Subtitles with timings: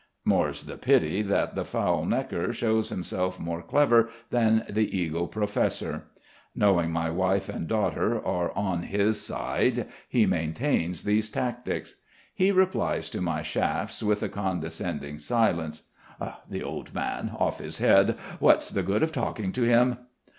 [0.25, 6.05] More's the pity that the fowl Gnekker shows himself more clever than the eagle professor.
[6.55, 11.97] Knowing my wife and daughter are on his side he maintains these tactics.
[12.33, 15.83] He replies to my shafts with a condescending silence
[16.49, 18.17] ("The old man's off his head....
[18.39, 19.99] What's the good of talking to him?")